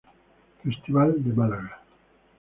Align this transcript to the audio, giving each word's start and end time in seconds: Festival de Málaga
Festival 0.63 1.13
de 1.23 1.31
Málaga 1.37 1.79